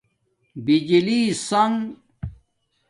بجلی 0.65 1.21
سݳنݣ 1.45 1.75